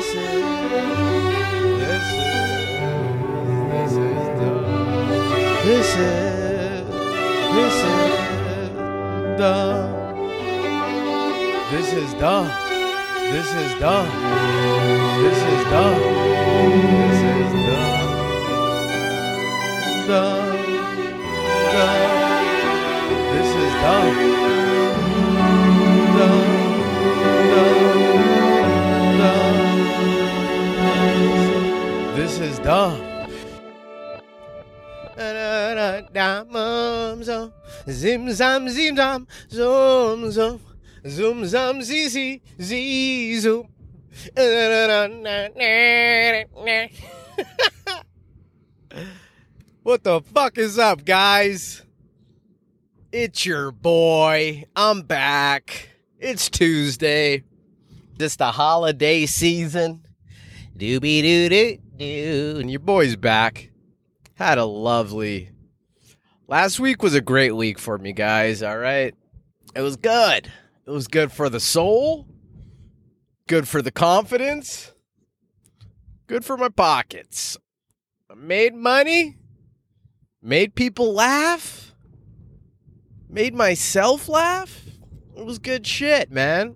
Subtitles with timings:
[0.00, 0.16] This is
[1.78, 2.64] this is
[3.70, 4.64] this is dumb.
[11.70, 12.48] This is dumb.
[13.30, 13.52] This is dumb.
[13.52, 14.08] This is dumb.
[15.20, 16.00] This is dumb.
[17.10, 18.08] This is dumb.
[20.08, 20.56] Dumb.
[23.34, 23.72] This is.
[23.82, 24.59] Dumb.
[37.90, 40.60] Zim zam zim zam zoom zoom
[41.06, 43.68] zoom zam zee zee zee zoom.
[49.82, 51.82] What the fuck is up, guys?
[53.12, 54.64] It's your boy.
[54.76, 55.88] I'm back.
[56.18, 57.44] It's Tuesday.
[58.18, 60.06] It's the holiday season.
[60.76, 62.60] Doobie doo doo doo.
[62.60, 63.70] And your boy's back.
[64.34, 65.50] Had a lovely.
[66.50, 68.60] Last week was a great week for me, guys.
[68.60, 69.14] All right.
[69.76, 70.50] It was good.
[70.84, 72.26] It was good for the soul,
[73.46, 74.92] good for the confidence,
[76.26, 77.56] good for my pockets.
[78.28, 79.36] I made money,
[80.42, 81.94] made people laugh,
[83.28, 84.82] made myself laugh.
[85.36, 86.74] It was good shit, man.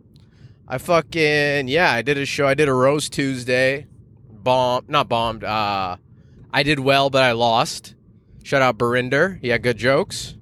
[0.69, 2.47] I fucking yeah, I did a show.
[2.47, 3.89] I did a roast Tuesday.
[4.31, 5.43] Bomb, not bombed.
[5.43, 5.97] Uh,
[6.53, 7.97] I did well, but I lost.
[8.45, 9.41] Shout out Barinder.
[9.41, 10.35] He had good jokes.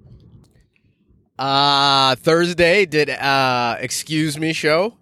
[1.39, 4.99] Uh Thursday did uh excuse me show.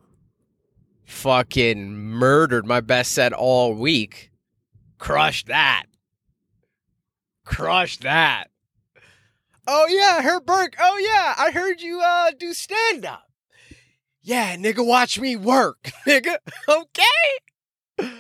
[1.07, 4.31] Fucking murdered my best set all week.
[4.99, 5.85] Crushed that.
[7.47, 8.51] Crushed that.
[9.67, 10.77] Oh yeah, Herb Burke.
[10.79, 13.25] Oh yeah, I heard you uh do stand up.
[14.21, 16.37] Yeah, nigga, watch me work, nigga.
[16.69, 18.11] Okay.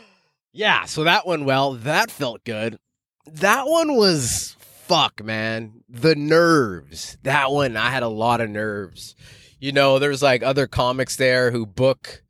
[0.52, 1.74] Yeah, so that went well.
[1.74, 2.78] That felt good.
[3.26, 4.56] That one was
[4.90, 5.84] fuck, man.
[5.88, 7.16] The nerves.
[7.22, 9.14] That one, I had a lot of nerves.
[9.60, 12.24] You know, there's like other comics there who book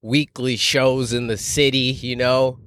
[0.00, 2.58] weekly shows in the city, you know.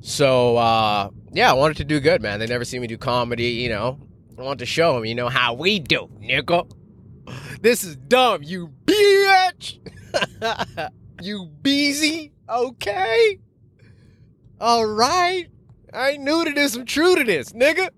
[0.00, 2.40] So uh yeah, I wanted to do good, man.
[2.40, 4.00] They never see me do comedy, you know.
[4.36, 6.68] I want to show them, you know, how we do, nigga.
[7.60, 9.78] This is dumb, you bitch.
[11.22, 13.38] you beezy, okay?
[14.60, 15.46] All right.
[15.92, 16.74] I ain't new to this.
[16.74, 17.90] I'm true to this, nigga.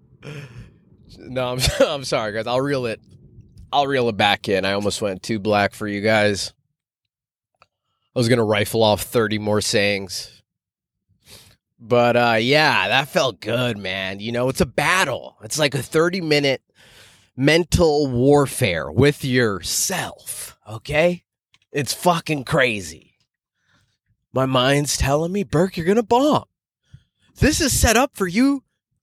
[1.18, 2.46] No, I'm, I'm sorry, guys.
[2.46, 3.00] I'll reel it.
[3.72, 4.64] I'll reel it back in.
[4.64, 6.52] I almost went too black for you guys.
[8.14, 10.42] I was gonna rifle off 30 more sayings.
[11.80, 14.20] But uh yeah, that felt good, man.
[14.20, 15.38] You know, it's a battle.
[15.42, 16.62] It's like a 30 minute
[17.34, 21.24] mental warfare with yourself, okay?
[21.72, 23.14] It's fucking crazy.
[24.34, 26.44] My mind's telling me, Burke, you're gonna bomb.
[27.38, 28.62] This is set up for you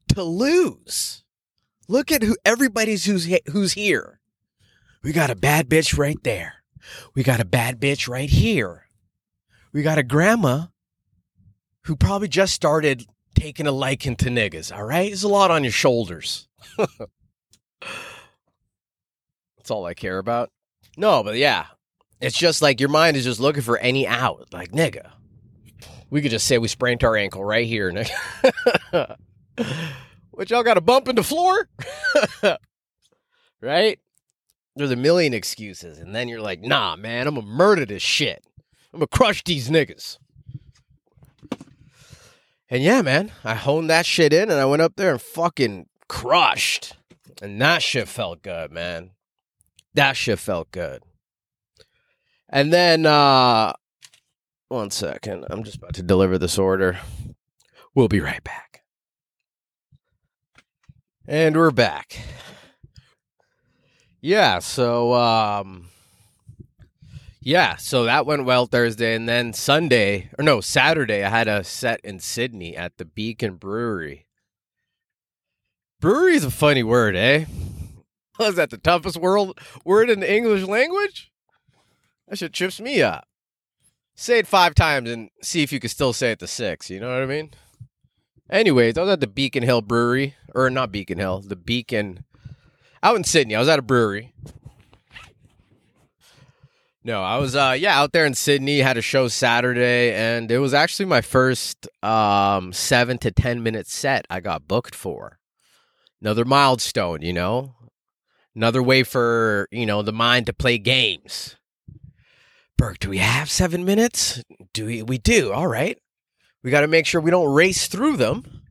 [0.09, 1.23] to lose.
[1.89, 4.19] Look at who everybody's who's who's here.
[5.01, 6.63] We got a bad bitch right there.
[7.15, 8.85] We got a bad bitch right here.
[9.73, 10.67] We got a grandma
[11.85, 14.71] who probably just started taking a liking to niggas.
[14.75, 16.47] All right, there's a lot on your shoulders.
[16.77, 16.91] That's
[19.71, 20.51] all I care about.
[20.95, 21.65] No, but yeah,
[22.21, 24.49] it's just like your mind is just looking for any out.
[24.53, 25.09] Like nigga,
[26.11, 29.15] we could just say we sprained our ankle right here, nigga.
[30.39, 31.67] What y'all got a bump in the floor?
[33.61, 33.99] right?
[34.73, 38.41] There's a million excuses, and then you're like, nah, man, I'm gonna murder this shit.
[38.93, 40.17] I'm gonna crush these niggas.
[42.69, 45.87] And yeah, man, I honed that shit in and I went up there and fucking
[46.07, 46.95] crushed.
[47.41, 49.09] And that shit felt good, man.
[49.93, 51.03] That shit felt good.
[52.47, 53.73] And then uh
[54.69, 55.47] one second.
[55.49, 56.97] I'm just about to deliver this order.
[57.93, 58.78] We'll be right back.
[61.29, 62.19] And we're back.
[64.19, 65.89] Yeah, so um
[67.39, 71.63] yeah, so that went well Thursday and then Sunday or no, Saturday I had a
[71.63, 74.25] set in Sidney at the Beacon Brewery.
[76.01, 77.45] Brewery is a funny word, eh?
[78.39, 81.31] Was that the toughest world word in the English language?
[82.27, 83.27] That shit trips me up.
[84.15, 86.99] Say it five times and see if you can still say it to six, you
[86.99, 87.51] know what I mean?
[88.49, 92.23] Anyways, I was at the Beacon Hill Brewery, or not Beacon Hill, the Beacon
[93.03, 93.55] out in Sidney.
[93.55, 94.33] I was at a brewery.
[97.03, 100.59] No, I was uh yeah, out there in Sidney, had a show Saturday, and it
[100.59, 105.39] was actually my first um seven to ten minute set I got booked for.
[106.21, 107.75] Another milestone, you know?
[108.53, 111.55] Another way for, you know, the mind to play games.
[112.77, 114.43] Burke, do we have seven minutes?
[114.73, 115.97] Do we we do, all right.
[116.63, 118.61] We got to make sure we don't race through them,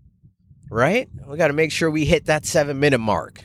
[0.70, 1.08] right?
[1.26, 3.44] We got to make sure we hit that seven minute mark.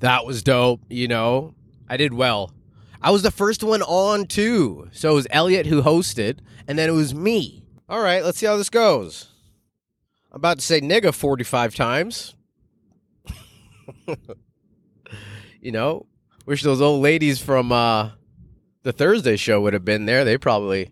[0.00, 0.80] That was dope.
[0.88, 1.54] You know,
[1.88, 2.52] I did well.
[3.00, 4.88] I was the first one on too.
[4.92, 7.64] So it was Elliot who hosted, and then it was me.
[7.88, 9.28] All right, let's see how this goes.
[10.30, 12.34] I'm about to say nigga 45 times.
[15.60, 16.06] you know,
[16.46, 18.10] wish those old ladies from uh,
[18.82, 20.24] the Thursday show would have been there.
[20.24, 20.90] They probably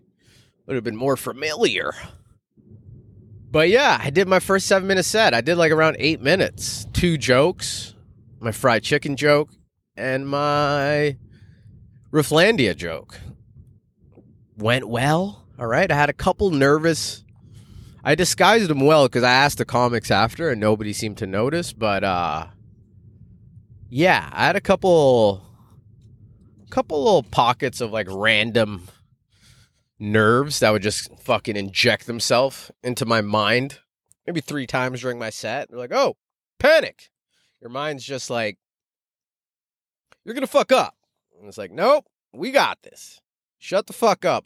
[0.67, 1.93] would have been more familiar.
[3.51, 5.33] But yeah, I did my first seven minute set.
[5.33, 6.87] I did like around eight minutes.
[6.93, 7.95] Two jokes,
[8.39, 9.49] my fried chicken joke,
[9.97, 11.17] and my
[12.11, 13.19] Rifflandia joke.
[14.57, 15.45] Went well.
[15.59, 15.91] All right.
[15.91, 17.25] I had a couple nervous.
[18.03, 21.73] I disguised them well because I asked the comics after and nobody seemed to notice.
[21.73, 22.47] But uh
[23.89, 25.43] yeah, I had a couple
[26.69, 28.87] couple little pockets of like random
[30.01, 33.79] nerves that would just fucking inject themselves into my mind
[34.25, 35.69] maybe three times during my set.
[35.69, 36.15] They're like, oh,
[36.59, 37.09] panic.
[37.61, 38.57] Your mind's just like,
[40.23, 40.95] you're going to fuck up.
[41.37, 43.19] And it's like, nope, we got this.
[43.57, 44.45] Shut the fuck up.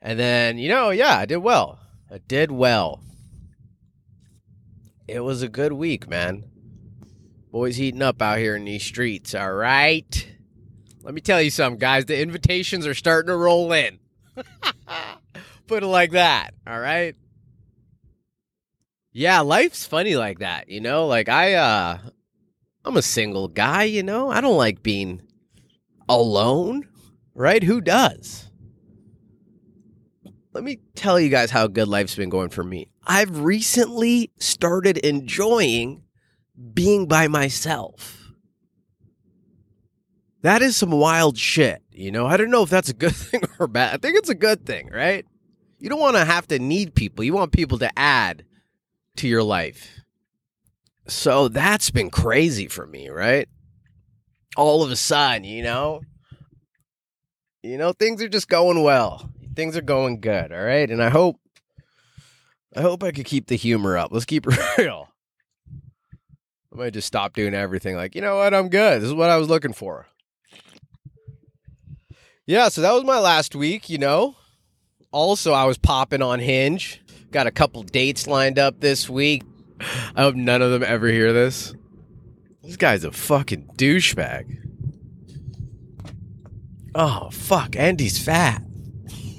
[0.00, 1.78] And then, you know, yeah, I did well.
[2.10, 3.02] I did well.
[5.06, 6.44] It was a good week, man.
[7.50, 10.28] Boys heating up out here in these streets, all right?
[11.02, 12.04] Let me tell you something, guys.
[12.04, 13.98] The invitations are starting to roll in.
[15.66, 16.54] Put it like that.
[16.66, 17.14] All right.
[19.12, 21.06] Yeah, life's funny like that, you know?
[21.06, 21.98] Like I uh
[22.84, 24.30] I'm a single guy, you know?
[24.30, 25.22] I don't like being
[26.08, 26.88] alone,
[27.34, 27.62] right?
[27.62, 28.50] Who does?
[30.52, 32.88] Let me tell you guys how good life's been going for me.
[33.06, 36.02] I've recently started enjoying
[36.74, 38.27] being by myself.
[40.42, 41.82] That is some wild shit.
[41.90, 43.94] You know, I don't know if that's a good thing or bad.
[43.94, 45.26] I think it's a good thing, right?
[45.78, 47.24] You don't want to have to need people.
[47.24, 48.44] You want people to add
[49.16, 50.00] to your life.
[51.06, 53.48] So that's been crazy for me, right?
[54.56, 56.02] All of a sudden, you know,
[57.62, 59.30] you know, things are just going well.
[59.54, 60.88] Things are going good, all right?
[60.90, 61.40] And I hope
[62.76, 64.12] I hope I could keep the humor up.
[64.12, 65.08] Let's keep it real.
[66.72, 69.00] I might just stop doing everything like, you know what, I'm good.
[69.00, 70.06] This is what I was looking for.
[72.48, 74.34] Yeah, so that was my last week, you know.
[75.12, 77.02] Also, I was popping on Hinge.
[77.30, 79.42] Got a couple dates lined up this week.
[80.16, 81.74] I hope none of them ever hear this.
[82.62, 84.64] This guy's a fucking douchebag.
[86.94, 87.76] Oh, fuck.
[87.76, 88.62] Andy's fat.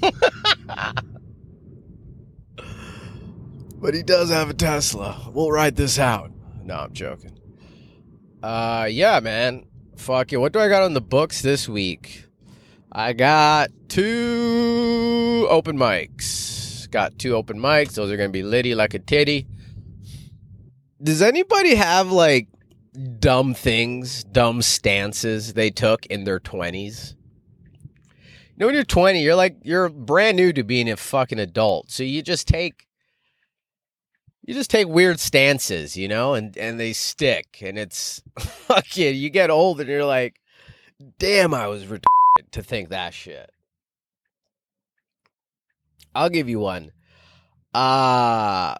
[3.74, 5.32] but he does have a Tesla.
[5.34, 6.30] We'll ride this out.
[6.62, 7.36] No, I'm joking.
[8.40, 9.66] Uh, yeah, man.
[9.96, 10.36] Fuck it.
[10.36, 12.29] What do I got on the books this week?
[12.92, 16.90] I got two open mics.
[16.90, 17.94] Got two open mics.
[17.94, 19.46] Those are going to be litty like a titty.
[21.00, 22.48] Does anybody have like
[23.20, 27.14] dumb things, dumb stances they took in their 20s?
[27.14, 31.92] You know, when you're 20, you're like, you're brand new to being a fucking adult.
[31.92, 32.88] So you just take,
[34.44, 37.60] you just take weird stances, you know, and, and they stick.
[37.62, 40.40] And it's fucking, you get old and you're like,
[41.18, 42.19] damn, I was retarded
[42.52, 43.50] to think that shit.
[46.14, 46.92] I'll give you one.
[47.72, 48.74] Uh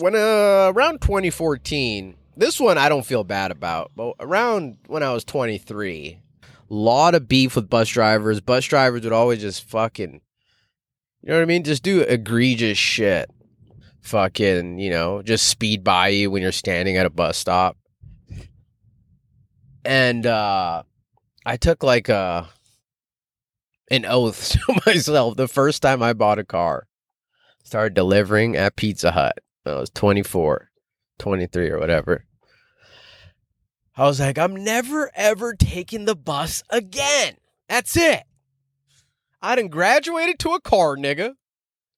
[0.00, 5.12] when uh, around 2014, this one I don't feel bad about, but around when I
[5.12, 6.20] was 23,
[6.68, 8.40] lot of beef with bus drivers.
[8.40, 10.20] Bus drivers would always just fucking
[11.22, 11.64] you know what I mean?
[11.64, 13.30] Just do egregious shit.
[14.02, 17.78] Fucking, you know, just speed by you when you're standing at a bus stop.
[19.84, 20.82] And uh
[21.46, 22.48] I took like a
[23.90, 26.86] an oath to myself the first time I bought a car.
[27.62, 29.38] Started delivering at Pizza Hut.
[29.66, 30.68] I was 24,
[31.18, 32.26] 23 or whatever.
[33.96, 37.36] I was like, I'm never ever taking the bus again.
[37.68, 38.24] That's it.
[39.40, 41.34] I done graduated to a car, nigga.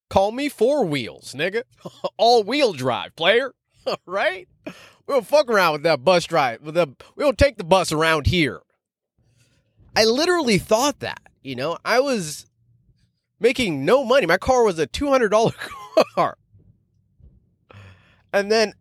[0.09, 1.62] Call me four wheels, nigga.
[2.16, 3.52] All wheel drive, player.
[4.07, 4.49] right?
[4.64, 6.61] We don't fuck around with that bus drive.
[6.62, 8.61] We don't take the bus around here.
[9.95, 11.23] I literally thought that.
[11.47, 12.47] You know, I was
[13.38, 14.26] making no money.
[14.26, 15.55] My car was a $200
[16.15, 16.37] car.
[18.33, 18.73] And then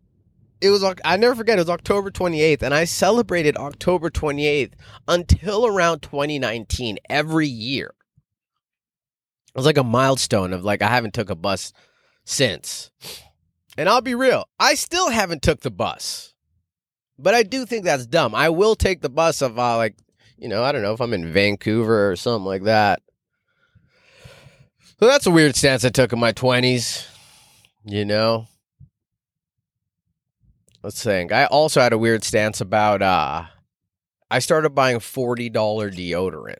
[0.61, 4.73] it was I never forget it was October 28th and I celebrated October 28th
[5.07, 7.93] until around 2019 every year.
[9.53, 11.71] It was like a milestone of like I haven't took a bus
[12.23, 12.89] since.
[13.77, 16.33] And I'll be real, I still haven't took the bus.
[17.19, 18.33] But I do think that's dumb.
[18.33, 19.95] I will take the bus if I uh, like
[20.37, 23.01] you know, I don't know if I'm in Vancouver or something like that.
[24.99, 27.07] So that's a weird stance I took in my 20s.
[27.85, 28.47] You know?
[30.83, 31.31] Let's think.
[31.31, 33.45] I also had a weird stance about uh
[34.29, 36.55] I started buying $40 deodorant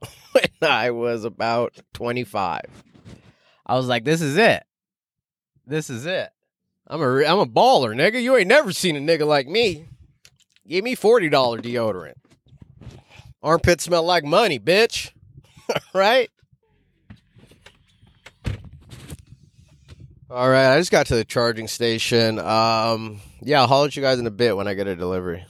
[0.32, 2.62] when I was about 25.
[3.66, 4.64] I was like, this is it.
[5.66, 6.30] This is it.
[6.86, 8.22] I'm a I'm a baller, nigga.
[8.22, 9.86] You ain't never seen a nigga like me.
[10.66, 12.14] Give me $40 deodorant.
[13.42, 15.12] Armpits smell like money, bitch.
[15.94, 16.30] right?
[20.30, 22.38] All right, I just got to the charging station.
[22.38, 25.46] Um, yeah, I'll holler at you guys in a bit when I get a delivery.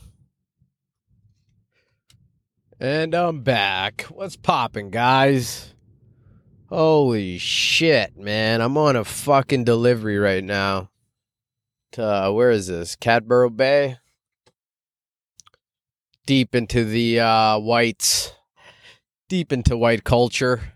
[2.79, 4.03] And I'm back.
[4.03, 5.75] What's popping, guys?
[6.69, 8.61] Holy shit, man.
[8.61, 10.91] I'm on a fucking delivery right now.
[11.93, 12.95] To, uh, where is this?
[12.95, 13.97] Cadboro Bay?
[16.29, 18.35] Deep into the uh, whites.
[19.31, 20.75] Deep into white culture.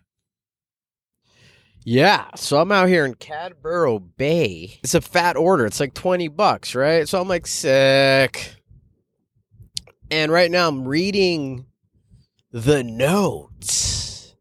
[1.85, 4.79] Yeah, so I'm out here in Cadboro Bay.
[4.83, 5.67] It's a fat order.
[5.67, 7.07] It's like 20 bucks, right?
[7.07, 8.55] So I'm like sick.
[10.11, 11.67] And right now I'm reading
[12.51, 14.35] the notes.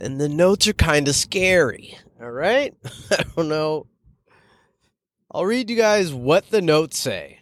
[0.00, 1.96] And the notes are kind of scary.
[2.20, 2.74] All right?
[3.12, 3.86] I don't know.
[5.30, 7.38] I'll read you guys what the notes say.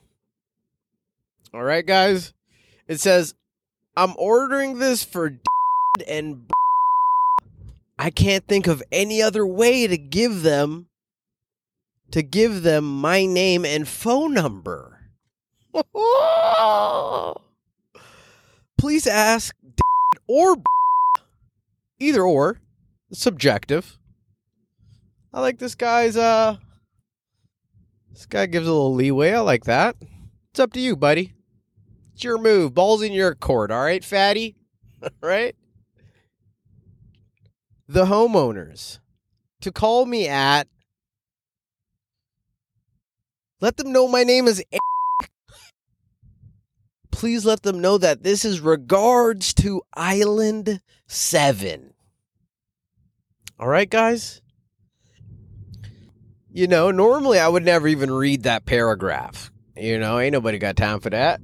[1.54, 2.34] All right, guys?
[2.88, 3.34] It says,
[3.96, 5.38] I'm ordering this for
[6.06, 6.50] and
[7.98, 10.88] I can't think of any other way to give them
[12.10, 15.00] to give them my name and phone number.
[18.78, 19.56] Please ask
[20.26, 20.56] or
[21.98, 22.60] either or.
[23.12, 23.98] subjective.
[25.32, 26.56] I like this guy's uh
[28.12, 29.32] this guy gives a little leeway.
[29.32, 29.96] I like that.
[30.50, 31.35] It's up to you, buddy.
[32.16, 32.72] It's your move.
[32.72, 34.56] Ball's in your court, all right, fatty?
[35.20, 35.54] right?
[37.88, 38.98] the homeowners
[39.60, 40.66] to call me at.
[43.60, 45.30] Let them know my name is Eric.
[47.10, 51.92] Please let them know that this is regards to Island 7.
[53.58, 54.42] All right, guys?
[56.50, 59.50] You know, normally I would never even read that paragraph.
[59.76, 61.40] You know, ain't nobody got time for that.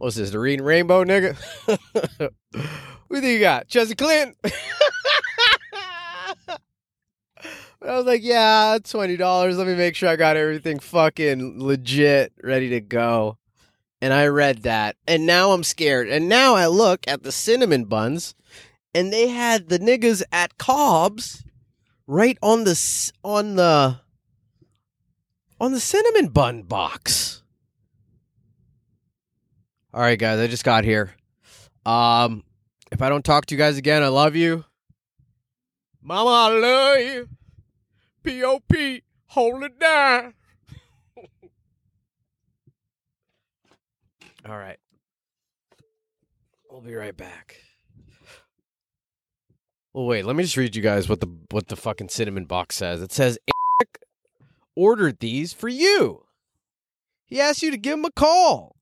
[0.00, 1.36] What's this, the reading rainbow, nigga?
[3.10, 3.68] Who do you got?
[3.68, 4.34] Chelsea Clinton?
[7.82, 9.58] I was like, yeah, twenty dollars.
[9.58, 13.36] Let me make sure I got everything fucking legit, ready to go.
[14.00, 16.08] And I read that, and now I'm scared.
[16.08, 18.34] And now I look at the cinnamon buns,
[18.94, 21.44] and they had the niggas at Cobb's
[22.06, 24.00] right on the on the
[25.60, 27.39] on the cinnamon bun box.
[29.92, 31.12] All right, guys, I just got here.
[31.84, 32.44] Um,
[32.92, 34.64] if I don't talk to you guys again, I love you.
[36.00, 37.28] Mama, I love you.
[38.22, 39.02] P.O.P.
[39.26, 40.34] Hold it down.
[44.48, 44.78] All right.
[46.70, 47.56] We'll be right back.
[49.92, 50.24] Well, wait.
[50.24, 53.02] Let me just read you guys what the what the fucking cinnamon box says.
[53.02, 53.98] It says Eric
[54.76, 56.26] ordered these for you.
[57.26, 58.76] He asked you to give him a call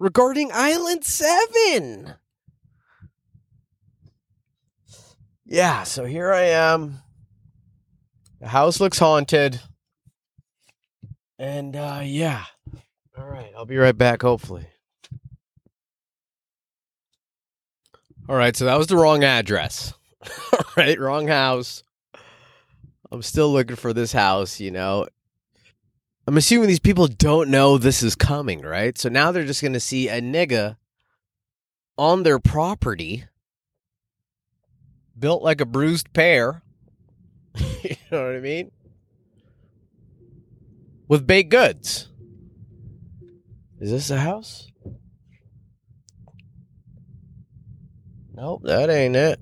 [0.00, 2.14] regarding Island Seven.
[5.44, 7.00] Yeah, so here I am
[8.40, 9.60] the house looks haunted.
[11.38, 12.44] And uh yeah.
[13.16, 14.66] All right, I'll be right back hopefully.
[18.28, 19.92] All right, so that was the wrong address.
[20.52, 21.82] All right, wrong house.
[23.10, 25.08] I'm still looking for this house, you know.
[26.26, 28.96] I'm assuming these people don't know this is coming, right?
[28.96, 30.76] So now they're just going to see a nigga
[31.98, 33.24] on their property
[35.18, 36.62] built like a bruised pear
[37.82, 38.70] you know what I mean?
[41.08, 42.08] With baked goods.
[43.80, 44.70] Is this a house?
[48.34, 49.40] Nope, that ain't it.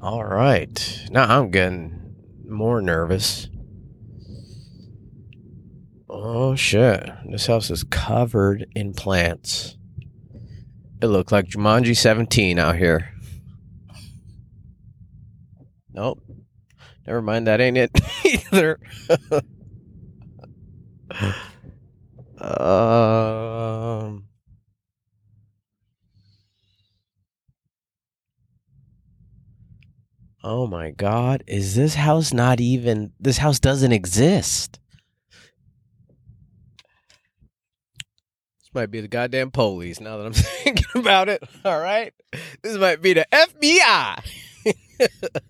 [0.00, 1.06] All right.
[1.10, 2.03] Now I'm getting
[2.48, 3.48] more nervous.
[6.08, 7.10] Oh shit.
[7.28, 9.76] This house is covered in plants.
[11.02, 13.10] It looked like Jumanji 17 out here.
[15.92, 16.22] Nope.
[17.06, 17.90] Never mind, that ain't it
[18.24, 18.80] either.
[22.40, 24.24] um.
[30.46, 34.78] Oh my god, is this house not even this house doesn't exist?
[38.60, 41.42] This might be the goddamn police now that I'm thinking about it.
[41.64, 42.12] All right.
[42.60, 44.22] This might be the FBI.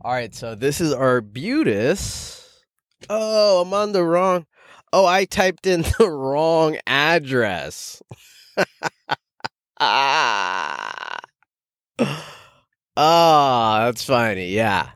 [0.00, 2.62] All right, so this is Arbutus.
[3.10, 4.46] Oh, I'm on the wrong.
[4.92, 8.00] Oh, I typed in the wrong address.
[9.80, 11.18] ah.
[13.00, 14.48] Oh, that's funny.
[14.48, 14.90] Yeah.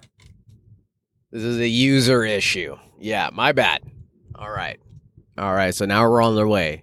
[1.31, 2.77] This is a user issue.
[2.99, 3.85] Yeah, my bad.
[4.35, 4.81] All right.
[5.39, 6.83] All right, so now we're on the way.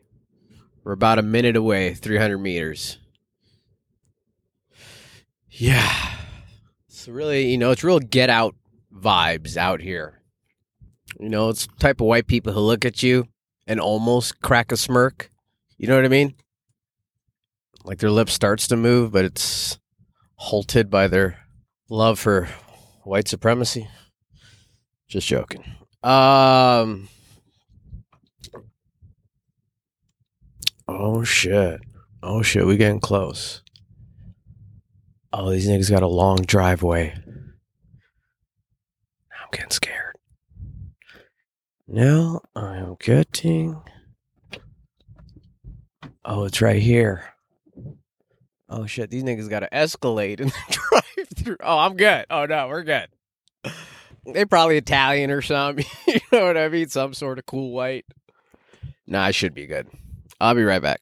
[0.85, 2.99] We're about a minute away, 300 meters.
[5.49, 5.93] Yeah.
[6.88, 8.55] It's really, you know, it's real get out
[8.95, 10.21] vibes out here.
[11.19, 13.27] You know, it's type of white people who look at you
[13.67, 15.29] and almost crack a smirk.
[15.77, 16.35] You know what I mean?
[17.83, 19.78] Like their lip starts to move, but it's
[20.39, 21.38] halted by their
[21.89, 22.48] love for
[23.03, 23.89] white supremacy.
[25.10, 25.63] Just joking.
[26.01, 27.10] Um
[30.88, 31.81] Oh shit.
[32.24, 33.62] Oh shit, we getting close.
[35.34, 37.13] Oh, these niggas got a long driveway.
[39.31, 40.15] I'm getting scared.
[41.86, 43.81] Now I'm getting.
[46.24, 47.25] Oh, it's right here.
[48.69, 51.57] Oh shit, these niggas got to escalate and drive through.
[51.61, 52.25] Oh, I'm good.
[52.29, 53.07] Oh no, we're good.
[54.25, 55.85] They probably Italian or something.
[56.07, 56.88] you know what I mean?
[56.89, 58.05] Some sort of cool white.
[59.07, 59.88] Nah, I should be good.
[60.39, 61.01] I'll be right back.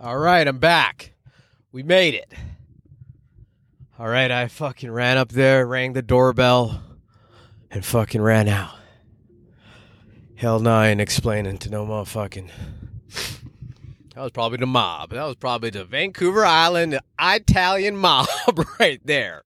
[0.00, 1.12] All right, I'm back.
[1.72, 2.32] We made it.
[3.98, 6.82] All right, I fucking ran up there, rang the doorbell,
[7.70, 8.70] and fucking ran out.
[10.36, 12.48] Hell nine explaining to no motherfucking.
[14.14, 15.10] That was probably the mob.
[15.10, 18.28] That was probably the Vancouver Island Italian mob
[18.80, 19.44] right there.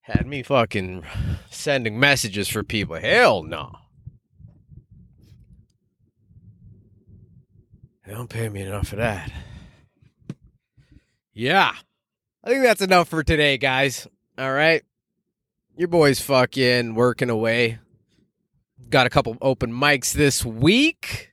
[0.00, 1.04] Had me fucking
[1.50, 2.96] sending messages for people.
[2.96, 3.76] Hell no.
[8.06, 9.30] They don't pay me enough for that.
[11.32, 11.72] Yeah.
[12.42, 14.08] I think that's enough for today, guys.
[14.36, 14.82] All right.
[15.76, 17.78] Your boy's fucking working away.
[18.88, 21.29] Got a couple open mics this week.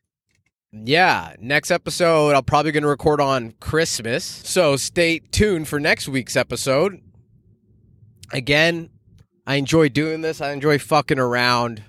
[0.72, 4.26] Yeah, next episode I'm probably going to record on Christmas.
[4.26, 7.02] So stay tuned for next week's episode.
[8.34, 8.90] Again,
[9.46, 10.42] I enjoy doing this.
[10.42, 11.84] I enjoy fucking around.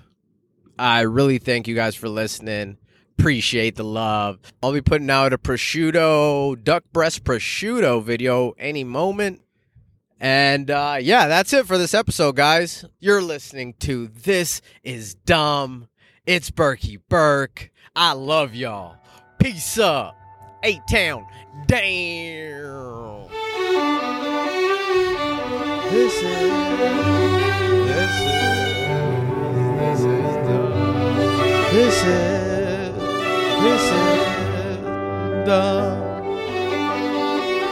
[0.77, 2.77] I really thank you guys for listening.
[3.19, 4.39] Appreciate the love.
[4.63, 9.41] I'll be putting out a prosciutto, duck breast prosciutto video any moment.
[10.21, 12.85] And uh, yeah, that's it for this episode, guys.
[12.99, 15.89] You're listening to This Is Dumb.
[16.25, 17.71] It's Berkey Burke.
[18.01, 18.95] I love y'all.
[19.39, 20.15] Peace up.
[20.63, 21.25] Eight Town.
[21.67, 23.27] Damn.
[25.91, 26.23] This is.
[27.89, 28.39] This is.
[29.81, 30.71] This is dumb.
[31.73, 32.95] This is.
[33.59, 34.79] This is
[35.45, 35.99] dumb.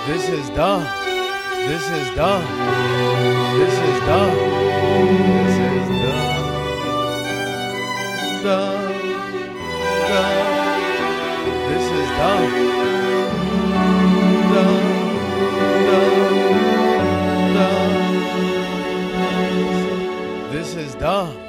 [0.08, 0.84] This is dumb.
[1.70, 2.44] This is dumb.
[3.58, 4.36] This is dumb.
[5.24, 6.44] This is dumb.
[8.44, 8.77] Dumb.
[20.52, 21.47] This is dumb.